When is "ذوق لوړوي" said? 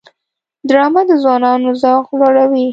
1.81-2.65